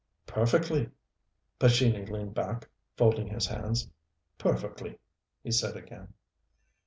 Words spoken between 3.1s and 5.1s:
his hands. "Perfectly,"